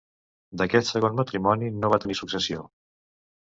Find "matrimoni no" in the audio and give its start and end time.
1.19-1.93